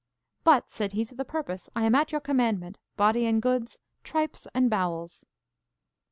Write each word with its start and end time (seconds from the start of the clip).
But, 0.43 0.67
said 0.67 0.93
he, 0.93 1.05
to 1.05 1.13
the 1.13 1.23
purpose. 1.23 1.69
I 1.75 1.83
am 1.83 1.93
at 1.93 2.11
your 2.11 2.21
commandment, 2.21 2.79
body 2.97 3.27
and 3.27 3.39
goods, 3.39 3.77
tripes 4.03 4.47
and 4.51 4.67
bowels. 4.67 5.25